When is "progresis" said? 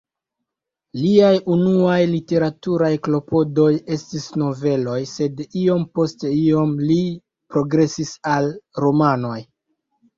7.55-8.19